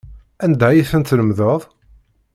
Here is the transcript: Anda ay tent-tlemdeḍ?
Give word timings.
Anda 0.43 0.65
ay 0.69 0.87
tent-tlemdeḍ? 0.91 1.61